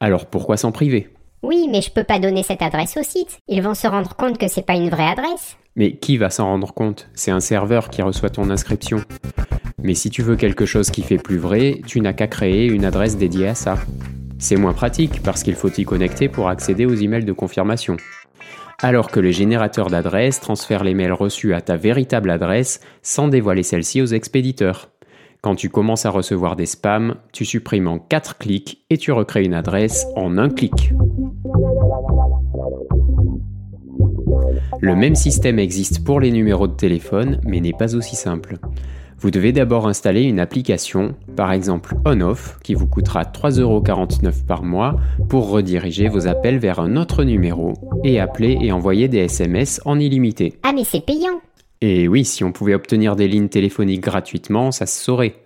Alors 0.00 0.26
pourquoi 0.26 0.56
s'en 0.56 0.72
priver? 0.72 1.08
Oui, 1.42 1.68
mais 1.70 1.80
je 1.80 1.90
peux 1.90 2.04
pas 2.04 2.18
donner 2.18 2.42
cette 2.42 2.62
adresse 2.62 2.96
au 2.96 3.02
site. 3.02 3.38
Ils 3.48 3.62
vont 3.62 3.74
se 3.74 3.86
rendre 3.86 4.16
compte 4.16 4.38
que 4.38 4.48
c'est 4.48 4.66
pas 4.66 4.74
une 4.74 4.90
vraie 4.90 5.08
adresse. 5.08 5.56
Mais 5.78 5.92
qui 5.92 6.16
va 6.16 6.28
s'en 6.28 6.46
rendre 6.46 6.74
compte? 6.74 7.08
C'est 7.14 7.30
un 7.30 7.38
serveur 7.38 7.88
qui 7.88 8.02
reçoit 8.02 8.30
ton 8.30 8.50
inscription. 8.50 8.98
Mais 9.80 9.94
si 9.94 10.10
tu 10.10 10.22
veux 10.22 10.34
quelque 10.34 10.66
chose 10.66 10.90
qui 10.90 11.02
fait 11.02 11.18
plus 11.18 11.38
vrai, 11.38 11.80
tu 11.86 12.00
n'as 12.00 12.12
qu'à 12.12 12.26
créer 12.26 12.66
une 12.66 12.84
adresse 12.84 13.16
dédiée 13.16 13.46
à 13.46 13.54
ça. 13.54 13.76
C'est 14.40 14.56
moins 14.56 14.72
pratique 14.72 15.22
parce 15.22 15.44
qu'il 15.44 15.54
faut 15.54 15.70
y 15.70 15.84
connecter 15.84 16.28
pour 16.28 16.48
accéder 16.48 16.84
aux 16.84 16.96
emails 16.96 17.24
de 17.24 17.32
confirmation. 17.32 17.96
Alors 18.82 19.08
que 19.08 19.20
le 19.20 19.30
générateur 19.30 19.88
d'adresses 19.88 20.40
transfère 20.40 20.82
les 20.82 20.94
mails 20.94 21.12
reçus 21.12 21.54
à 21.54 21.60
ta 21.60 21.76
véritable 21.76 22.30
adresse 22.30 22.80
sans 23.02 23.28
dévoiler 23.28 23.62
celle-ci 23.62 24.02
aux 24.02 24.06
expéditeurs. 24.06 24.90
Quand 25.42 25.54
tu 25.54 25.68
commences 25.68 26.06
à 26.06 26.10
recevoir 26.10 26.56
des 26.56 26.66
spams, 26.66 27.14
tu 27.32 27.44
supprimes 27.44 27.86
en 27.86 28.00
4 28.00 28.38
clics 28.38 28.84
et 28.90 28.98
tu 28.98 29.12
recrées 29.12 29.44
une 29.44 29.54
adresse 29.54 30.06
en 30.16 30.38
un 30.38 30.48
clic. 30.48 30.92
Le 34.80 34.94
même 34.94 35.14
système 35.14 35.58
existe 35.58 36.04
pour 36.04 36.20
les 36.20 36.30
numéros 36.30 36.68
de 36.68 36.74
téléphone, 36.74 37.40
mais 37.44 37.60
n'est 37.60 37.72
pas 37.72 37.96
aussi 37.96 38.16
simple. 38.16 38.58
Vous 39.20 39.30
devez 39.30 39.52
d'abord 39.52 39.88
installer 39.88 40.22
une 40.22 40.38
application, 40.38 41.16
par 41.34 41.52
exemple 41.52 41.96
OnOff, 42.04 42.58
qui 42.62 42.74
vous 42.74 42.86
coûtera 42.86 43.24
3,49€ 43.24 44.46
par 44.46 44.62
mois 44.62 44.96
pour 45.28 45.50
rediriger 45.50 46.08
vos 46.08 46.28
appels 46.28 46.58
vers 46.58 46.78
un 46.78 46.96
autre 46.96 47.24
numéro 47.24 47.74
et 48.04 48.20
appeler 48.20 48.58
et 48.60 48.70
envoyer 48.70 49.08
des 49.08 49.18
SMS 49.18 49.80
en 49.84 49.98
illimité. 49.98 50.54
Ah 50.62 50.72
mais 50.72 50.84
c'est 50.84 51.04
payant 51.04 51.40
et 51.80 52.08
oui, 52.08 52.24
si 52.24 52.42
on 52.42 52.50
pouvait 52.50 52.74
obtenir 52.74 53.14
des 53.14 53.28
lignes 53.28 53.48
téléphoniques 53.48 54.00
gratuitement, 54.00 54.72
ça 54.72 54.86
se 54.86 55.00
saurait. 55.00 55.36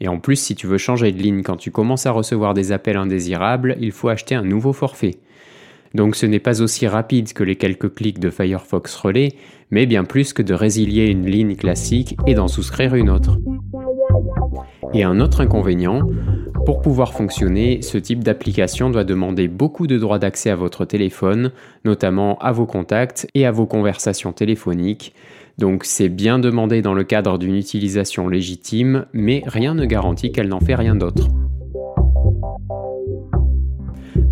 Et 0.00 0.08
en 0.08 0.18
plus, 0.18 0.36
si 0.36 0.54
tu 0.54 0.66
veux 0.66 0.78
changer 0.78 1.12
de 1.12 1.22
ligne 1.22 1.42
quand 1.42 1.56
tu 1.56 1.70
commences 1.70 2.06
à 2.06 2.10
recevoir 2.10 2.54
des 2.54 2.72
appels 2.72 2.96
indésirables, 2.96 3.76
il 3.80 3.92
faut 3.92 4.08
acheter 4.08 4.34
un 4.34 4.42
nouveau 4.42 4.72
forfait. 4.72 5.16
Donc 5.94 6.16
ce 6.16 6.26
n'est 6.26 6.38
pas 6.38 6.62
aussi 6.62 6.86
rapide 6.86 7.32
que 7.32 7.42
les 7.42 7.56
quelques 7.56 7.94
clics 7.94 8.20
de 8.20 8.30
Firefox 8.30 8.94
Relay, 8.96 9.32
mais 9.70 9.86
bien 9.86 10.04
plus 10.04 10.32
que 10.32 10.42
de 10.42 10.54
résilier 10.54 11.06
une 11.06 11.26
ligne 11.26 11.56
classique 11.56 12.16
et 12.26 12.34
d'en 12.34 12.48
souscrire 12.48 12.94
une 12.94 13.10
autre. 13.10 13.38
Et 14.94 15.04
un 15.04 15.20
autre 15.20 15.40
inconvénient, 15.40 16.06
pour 16.66 16.80
pouvoir 16.80 17.12
fonctionner, 17.12 17.82
ce 17.82 17.98
type 17.98 18.22
d'application 18.22 18.90
doit 18.90 19.04
demander 19.04 19.48
beaucoup 19.48 19.86
de 19.86 19.98
droits 19.98 20.18
d'accès 20.18 20.50
à 20.50 20.56
votre 20.56 20.84
téléphone, 20.84 21.52
notamment 21.84 22.38
à 22.38 22.52
vos 22.52 22.66
contacts 22.66 23.26
et 23.34 23.46
à 23.46 23.50
vos 23.50 23.66
conversations 23.66 24.32
téléphoniques, 24.32 25.14
donc 25.60 25.84
c'est 25.84 26.08
bien 26.08 26.38
demandé 26.38 26.80
dans 26.80 26.94
le 26.94 27.04
cadre 27.04 27.36
d'une 27.36 27.54
utilisation 27.54 28.28
légitime, 28.28 29.04
mais 29.12 29.42
rien 29.46 29.74
ne 29.74 29.84
garantit 29.84 30.32
qu'elle 30.32 30.48
n'en 30.48 30.58
fait 30.58 30.74
rien 30.74 30.94
d'autre. 30.94 31.28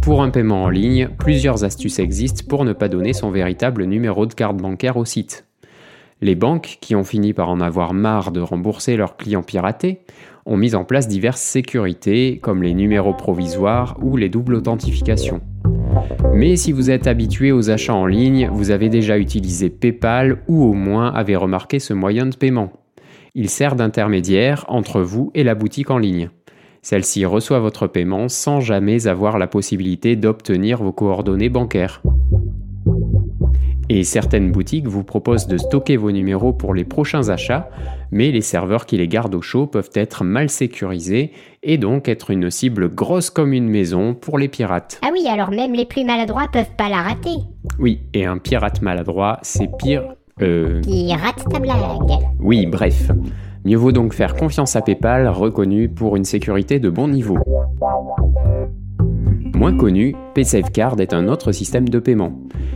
Pour 0.08 0.22
un 0.22 0.30
paiement 0.30 0.64
en 0.64 0.70
ligne, 0.70 1.10
plusieurs 1.18 1.64
astuces 1.64 1.98
existent 1.98 2.42
pour 2.48 2.64
ne 2.64 2.72
pas 2.72 2.88
donner 2.88 3.12
son 3.12 3.30
véritable 3.30 3.84
numéro 3.84 4.24
de 4.24 4.32
carte 4.32 4.56
bancaire 4.56 4.96
au 4.96 5.04
site. 5.04 5.44
Les 6.22 6.34
banques, 6.34 6.78
qui 6.80 6.96
ont 6.96 7.04
fini 7.04 7.34
par 7.34 7.50
en 7.50 7.60
avoir 7.60 7.92
marre 7.92 8.32
de 8.32 8.40
rembourser 8.40 8.96
leurs 8.96 9.18
clients 9.18 9.42
piratés, 9.42 10.00
ont 10.46 10.56
mis 10.56 10.74
en 10.74 10.84
place 10.86 11.08
diverses 11.08 11.42
sécurités 11.42 12.38
comme 12.40 12.62
les 12.62 12.72
numéros 12.72 13.12
provisoires 13.12 13.98
ou 14.00 14.16
les 14.16 14.30
doubles 14.30 14.54
authentifications. 14.54 15.42
Mais 16.32 16.56
si 16.56 16.72
vous 16.72 16.90
êtes 16.90 17.06
habitué 17.06 17.52
aux 17.52 17.68
achats 17.68 17.94
en 17.94 18.06
ligne, 18.06 18.48
vous 18.50 18.70
avez 18.70 18.88
déjà 18.88 19.18
utilisé 19.18 19.68
PayPal 19.68 20.38
ou 20.48 20.64
au 20.64 20.72
moins 20.72 21.12
avez 21.12 21.36
remarqué 21.36 21.80
ce 21.80 21.92
moyen 21.92 22.24
de 22.24 22.34
paiement. 22.34 22.72
Il 23.34 23.50
sert 23.50 23.76
d'intermédiaire 23.76 24.64
entre 24.68 25.02
vous 25.02 25.30
et 25.34 25.44
la 25.44 25.54
boutique 25.54 25.90
en 25.90 25.98
ligne. 25.98 26.30
Celle-ci 26.88 27.26
reçoit 27.26 27.58
votre 27.60 27.86
paiement 27.86 28.30
sans 28.30 28.60
jamais 28.60 29.08
avoir 29.08 29.36
la 29.36 29.46
possibilité 29.46 30.16
d'obtenir 30.16 30.82
vos 30.82 30.90
coordonnées 30.90 31.50
bancaires. 31.50 32.00
Et 33.90 34.04
certaines 34.04 34.50
boutiques 34.50 34.86
vous 34.86 35.04
proposent 35.04 35.48
de 35.48 35.58
stocker 35.58 35.98
vos 35.98 36.10
numéros 36.12 36.54
pour 36.54 36.72
les 36.72 36.86
prochains 36.86 37.28
achats, 37.28 37.68
mais 38.10 38.30
les 38.30 38.40
serveurs 38.40 38.86
qui 38.86 38.96
les 38.96 39.06
gardent 39.06 39.34
au 39.34 39.42
chaud 39.42 39.66
peuvent 39.66 39.90
être 39.92 40.24
mal 40.24 40.48
sécurisés 40.48 41.32
et 41.62 41.76
donc 41.76 42.08
être 42.08 42.30
une 42.30 42.50
cible 42.50 42.88
grosse 42.88 43.28
comme 43.28 43.52
une 43.52 43.68
maison 43.68 44.14
pour 44.14 44.38
les 44.38 44.48
pirates. 44.48 44.98
Ah 45.04 45.10
oui, 45.12 45.28
alors 45.28 45.50
même 45.50 45.74
les 45.74 45.84
plus 45.84 46.04
maladroits 46.04 46.48
peuvent 46.50 46.74
pas 46.78 46.88
la 46.88 47.02
rater. 47.02 47.36
Oui, 47.78 48.00
et 48.14 48.24
un 48.24 48.38
pirate 48.38 48.80
maladroit, 48.80 49.40
c'est 49.42 49.68
pire... 49.76 50.14
Euh... 50.40 50.80
Pirate 50.80 51.44
ta 51.50 51.58
blague. 51.58 51.76
Oui, 52.40 52.64
bref. 52.64 53.10
Mieux 53.64 53.76
vaut 53.76 53.92
donc 53.92 54.14
faire 54.14 54.34
confiance 54.34 54.76
à 54.76 54.82
PayPal, 54.82 55.28
reconnu 55.28 55.88
pour 55.88 56.16
une 56.16 56.24
sécurité 56.24 56.78
de 56.78 56.90
bon 56.90 57.08
niveau. 57.08 57.38
Moins 59.54 59.76
connu, 59.76 60.14
PaySafeCard 60.34 61.00
est 61.00 61.12
un 61.12 61.26
autre 61.26 61.52
système 61.52 61.88
de 61.88 61.98
paiement. 61.98 62.32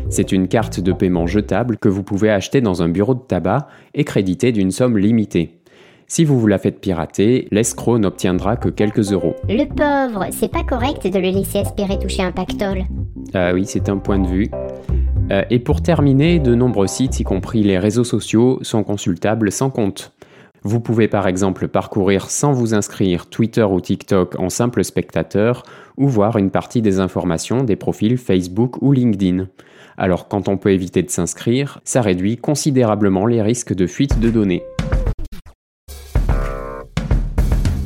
C'est 0.09 0.33
une 0.33 0.49
carte 0.49 0.81
de 0.81 0.93
paiement 0.93 1.27
jetable 1.27 1.79
que 1.79 1.89
vous 1.89 2.03
pouvez 2.03 2.31
acheter 2.31 2.61
dans 2.61 2.83
un 2.83 2.89
bureau 2.89 3.15
de 3.15 3.21
tabac 3.21 3.69
et 3.95 4.05
créditer 4.05 4.53
d'une 4.53 4.73
somme 4.73 4.99
limitée. 4.99 5.63
Si 6.09 6.25
vous 6.25 6.39
vous 6.39 6.47
la 6.47 6.59
faites 6.59 6.81
pirater, 6.81 7.49
l'escroc 7.51 7.99
n'obtiendra 7.99 8.57
que 8.57 8.69
quelques 8.69 9.13
euros. 9.13 9.35
Le 9.49 9.65
pauvre, 9.65 10.27
c'est 10.31 10.51
pas 10.51 10.65
correct 10.65 11.07
de 11.07 11.19
le 11.19 11.31
laisser 11.31 11.59
espérer 11.59 11.99
toucher 11.99 12.23
un 12.23 12.33
pactole. 12.33 12.83
Ah 13.33 13.53
oui, 13.55 13.65
c'est 13.65 13.89
un 13.89 13.97
point 13.97 14.19
de 14.19 14.27
vue. 14.27 14.51
Euh, 15.31 15.43
et 15.49 15.59
pour 15.59 15.81
terminer, 15.81 16.39
de 16.39 16.55
nombreux 16.55 16.89
sites, 16.89 17.21
y 17.21 17.25
compris 17.25 17.63
les 17.63 17.79
réseaux 17.79 18.05
sociaux, 18.05 18.59
sont 18.63 18.83
consultables 18.83 19.51
sans 19.51 19.71
compte. 19.71 20.13
Vous 20.65 20.79
pouvez 20.79 21.09
par 21.09 21.27
exemple 21.27 21.67
parcourir 21.67 22.31
sans 22.31 22.53
vous 22.53 22.73
inscrire 22.73 23.27
Twitter 23.27 23.65
ou 23.65 23.81
TikTok 23.81 24.39
en 24.39 24.49
simple 24.49 24.85
spectateur 24.85 25.65
ou 25.97 26.07
voir 26.07 26.39
une 26.39 26.51
partie 26.51 26.83
des 26.83 27.01
informations 27.01 27.65
des 27.65 27.75
profils 27.75 28.17
Facebook 28.17 28.81
ou 28.81 28.93
LinkedIn. 28.93 29.49
Alors 29.97 30.29
quand 30.29 30.49
on 30.49 30.57
peut 30.57 30.71
éviter 30.71 31.03
de 31.03 31.11
s'inscrire, 31.11 31.81
ça 31.83 32.01
réduit 32.01 32.37
considérablement 32.37 33.27
les 33.27 33.43
risques 33.43 33.75
de 33.75 33.89
fuite 33.89 34.21
de 34.21 34.31
données. 34.31 34.63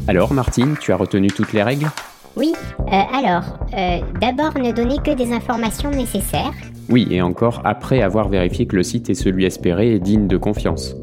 Alors 0.07 0.35
Martine, 0.35 0.77
tu 0.79 0.93
as 0.93 0.97
retenu 0.97 1.29
toutes 1.29 1.55
les 1.55 1.63
règles? 1.63 1.89
Oui, 2.37 2.53
euh, 2.81 2.91
alors, 2.91 3.59
euh, 3.73 4.01
d'abord 4.21 4.59
ne 4.59 4.71
donner 4.71 4.99
que 4.99 5.13
des 5.13 5.33
informations 5.33 5.91
nécessaires. 5.91 6.53
Oui, 6.91 7.09
et 7.11 7.23
encore 7.23 7.63
après 7.65 8.03
avoir 8.03 8.29
vérifié 8.29 8.67
que 8.67 8.77
le 8.77 8.83
site 8.83 9.09
est 9.09 9.15
celui 9.15 9.47
espéré 9.47 9.95
et 9.95 9.99
digne 9.99 10.29
de 10.29 10.37
confiance. 10.37 10.95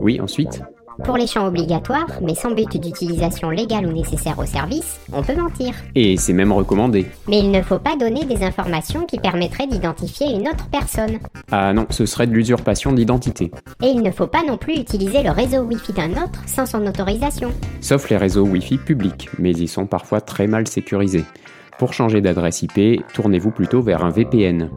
Oui, 0.00 0.20
ensuite? 0.20 0.60
Pour 1.02 1.16
les 1.16 1.26
champs 1.26 1.46
obligatoires, 1.46 2.10
mais 2.22 2.34
sans 2.34 2.52
but 2.52 2.76
d'utilisation 2.76 3.50
légale 3.50 3.86
ou 3.86 3.92
nécessaire 3.92 4.38
au 4.38 4.46
service, 4.46 5.00
on 5.12 5.22
peut 5.22 5.34
mentir. 5.34 5.74
Et 5.94 6.16
c'est 6.16 6.32
même 6.32 6.52
recommandé. 6.52 7.06
Mais 7.28 7.40
il 7.40 7.50
ne 7.50 7.62
faut 7.62 7.78
pas 7.78 7.96
donner 7.96 8.24
des 8.24 8.44
informations 8.44 9.04
qui 9.04 9.18
permettraient 9.18 9.66
d'identifier 9.66 10.28
une 10.34 10.48
autre 10.48 10.68
personne. 10.70 11.18
Ah 11.50 11.72
non, 11.72 11.86
ce 11.90 12.06
serait 12.06 12.26
de 12.26 12.32
l'usurpation 12.32 12.92
d'identité. 12.92 13.50
Et 13.82 13.88
il 13.88 14.02
ne 14.02 14.10
faut 14.10 14.26
pas 14.26 14.42
non 14.46 14.56
plus 14.56 14.74
utiliser 14.74 15.22
le 15.22 15.30
réseau 15.30 15.62
Wi-Fi 15.62 15.92
d'un 15.92 16.10
autre 16.12 16.40
sans 16.46 16.66
son 16.66 16.86
autorisation. 16.86 17.50
Sauf 17.80 18.08
les 18.10 18.16
réseaux 18.16 18.46
Wi-Fi 18.46 18.78
publics, 18.78 19.28
mais 19.38 19.52
ils 19.52 19.68
sont 19.68 19.86
parfois 19.86 20.20
très 20.20 20.46
mal 20.46 20.68
sécurisés. 20.68 21.24
Pour 21.78 21.92
changer 21.92 22.20
d'adresse 22.20 22.62
IP, 22.62 23.02
tournez-vous 23.14 23.50
plutôt 23.50 23.82
vers 23.82 24.04
un 24.04 24.10
VPN. 24.10 24.70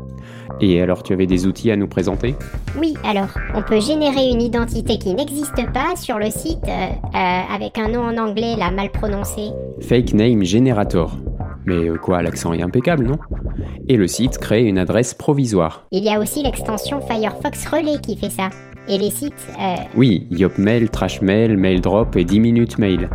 Et 0.59 0.81
alors, 0.81 1.03
tu 1.03 1.13
avais 1.13 1.27
des 1.27 1.45
outils 1.45 1.69
à 1.71 1.75
nous 1.75 1.87
présenter? 1.87 2.35
Oui, 2.79 2.95
alors, 3.03 3.29
on 3.53 3.61
peut 3.61 3.79
générer 3.79 4.29
une 4.29 4.41
identité 4.41 4.97
qui 4.97 5.13
n'existe 5.13 5.71
pas 5.71 5.95
sur 5.95 6.17
le 6.17 6.31
site 6.31 6.63
euh, 6.67 6.69
euh, 6.69 7.55
avec 7.55 7.77
un 7.77 7.89
nom 7.89 8.01
en 8.01 8.17
anglais 8.17 8.55
là 8.57 8.71
mal 8.71 8.91
prononcé. 8.91 9.49
Fake 9.81 10.13
Name 10.13 10.43
Generator. 10.43 11.15
Mais 11.65 11.89
euh, 11.89 11.97
quoi, 11.97 12.23
l'accent 12.23 12.53
est 12.53 12.61
impeccable, 12.63 13.05
non? 13.05 13.17
Et 13.87 13.97
le 13.97 14.07
site 14.07 14.39
crée 14.39 14.63
une 14.63 14.79
adresse 14.79 15.13
provisoire. 15.13 15.85
Il 15.91 16.03
y 16.03 16.09
a 16.09 16.19
aussi 16.19 16.41
l'extension 16.41 17.01
Firefox 17.01 17.67
Relay 17.67 17.99
qui 18.01 18.17
fait 18.17 18.29
ça. 18.31 18.49
Et 18.89 18.97
les 18.97 19.11
sites... 19.11 19.33
Oui, 19.95 20.27
Yopmail, 20.31 20.89
Trashmail, 20.89 21.57
MailDrop 21.57 22.15
et 22.15 22.23
10 22.23 22.39
minutes 22.39 22.77
mail. 22.77 23.09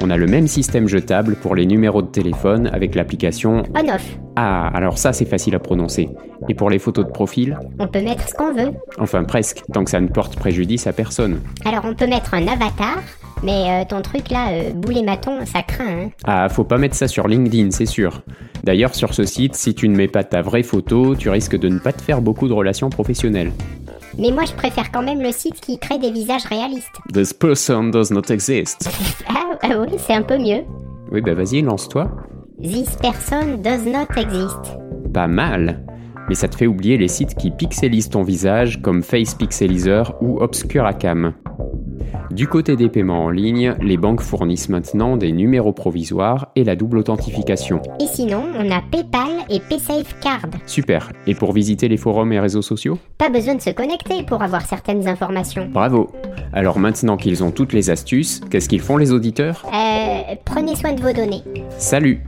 On 0.00 0.10
a 0.10 0.16
le 0.16 0.26
même 0.26 0.46
système 0.46 0.86
jetable 0.86 1.34
pour 1.36 1.56
les 1.56 1.66
numéros 1.66 2.02
de 2.02 2.06
téléphone 2.06 2.70
avec 2.72 2.94
l'application 2.94 3.64
On-Off. 3.74 4.18
Ah, 4.36 4.68
alors 4.68 4.96
ça 4.96 5.12
c'est 5.12 5.24
facile 5.24 5.56
à 5.56 5.58
prononcer. 5.58 6.08
Et 6.48 6.54
pour 6.54 6.70
les 6.70 6.78
photos 6.78 7.04
de 7.06 7.10
profil 7.10 7.58
On 7.80 7.88
peut 7.88 8.02
mettre 8.02 8.28
ce 8.28 8.34
qu'on 8.34 8.52
veut. 8.52 8.72
Enfin 8.98 9.24
presque, 9.24 9.62
tant 9.72 9.82
que 9.82 9.90
ça 9.90 10.00
ne 10.00 10.08
porte 10.08 10.36
préjudice 10.36 10.86
à 10.86 10.92
personne. 10.92 11.40
Alors 11.64 11.84
on 11.84 11.94
peut 11.94 12.06
mettre 12.06 12.34
un 12.34 12.46
avatar, 12.46 12.98
mais 13.42 13.64
euh, 13.70 13.84
ton 13.88 14.00
truc 14.02 14.30
là, 14.30 14.50
euh, 14.52 14.72
boulet 14.72 15.02
maton, 15.02 15.44
ça 15.44 15.62
craint. 15.62 16.04
Hein. 16.04 16.10
Ah, 16.24 16.48
faut 16.48 16.64
pas 16.64 16.78
mettre 16.78 16.94
ça 16.94 17.08
sur 17.08 17.26
LinkedIn, 17.26 17.70
c'est 17.72 17.86
sûr. 17.86 18.22
D'ailleurs, 18.64 18.94
sur 18.94 19.14
ce 19.14 19.24
site, 19.24 19.54
si 19.54 19.74
tu 19.74 19.88
ne 19.88 19.96
mets 19.96 20.08
pas 20.08 20.24
ta 20.24 20.42
vraie 20.42 20.62
photo, 20.62 21.14
tu 21.16 21.30
risques 21.30 21.58
de 21.58 21.68
ne 21.68 21.78
pas 21.78 21.92
te 21.92 22.02
faire 22.02 22.20
beaucoup 22.20 22.48
de 22.48 22.52
relations 22.52 22.90
professionnelles. 22.90 23.52
Mais 24.18 24.32
moi, 24.32 24.44
je 24.44 24.52
préfère 24.52 24.90
quand 24.90 25.02
même 25.02 25.22
le 25.22 25.30
site 25.30 25.60
qui 25.60 25.78
crée 25.78 25.98
des 25.98 26.10
visages 26.10 26.44
réalistes. 26.44 26.96
This 27.12 27.32
person 27.32 27.84
does 27.84 28.10
not 28.10 28.30
exist. 28.30 28.90
ah, 29.28 29.56
ah 29.62 29.80
oui, 29.80 29.96
c'est 29.96 30.14
un 30.14 30.22
peu 30.22 30.36
mieux. 30.38 30.64
Oui, 31.12 31.20
bah 31.20 31.34
vas-y, 31.34 31.62
lance-toi. 31.62 32.10
This 32.60 32.96
person 32.96 33.58
does 33.62 33.86
not 33.86 34.08
exist. 34.16 34.76
Pas 35.14 35.28
mal. 35.28 35.84
Mais 36.28 36.34
ça 36.34 36.48
te 36.48 36.56
fait 36.56 36.66
oublier 36.66 36.98
les 36.98 37.06
sites 37.06 37.36
qui 37.36 37.52
pixelisent 37.52 38.10
ton 38.10 38.22
visage 38.22 38.82
comme 38.82 39.02
Face 39.02 39.34
Pixelizer 39.34 40.12
ou 40.20 40.40
Obscuracam. 40.40 41.34
Du 42.30 42.46
côté 42.46 42.76
des 42.76 42.90
paiements 42.90 43.24
en 43.24 43.30
ligne, 43.30 43.74
les 43.80 43.96
banques 43.96 44.20
fournissent 44.20 44.68
maintenant 44.68 45.16
des 45.16 45.32
numéros 45.32 45.72
provisoires 45.72 46.48
et 46.56 46.64
la 46.64 46.76
double 46.76 46.98
authentification. 46.98 47.80
Et 48.00 48.06
sinon, 48.06 48.42
on 48.58 48.70
a 48.70 48.82
PayPal 48.82 49.30
et 49.48 49.60
PaySafeCard. 49.60 50.50
Super. 50.66 51.10
Et 51.26 51.34
pour 51.34 51.52
visiter 51.52 51.88
les 51.88 51.96
forums 51.96 52.32
et 52.32 52.40
réseaux 52.40 52.62
sociaux? 52.62 52.98
Pas 53.16 53.30
besoin 53.30 53.54
de 53.54 53.62
se 53.62 53.70
connecter 53.70 54.24
pour 54.24 54.42
avoir 54.42 54.62
certaines 54.66 55.08
informations. 55.08 55.70
Bravo. 55.72 56.10
Alors 56.52 56.78
maintenant 56.78 57.16
qu'ils 57.16 57.42
ont 57.42 57.50
toutes 57.50 57.72
les 57.72 57.88
astuces, 57.88 58.40
qu'est-ce 58.50 58.68
qu'ils 58.68 58.80
font 58.80 58.98
les 58.98 59.12
auditeurs? 59.12 59.64
Euh, 59.66 60.34
prenez 60.44 60.76
soin 60.76 60.92
de 60.92 61.00
vos 61.00 61.12
données. 61.12 61.42
Salut 61.78 62.22